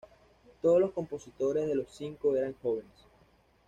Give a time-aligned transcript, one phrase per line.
[0.63, 3.05] Todos los compositores de Los Cinco eran jóvenes.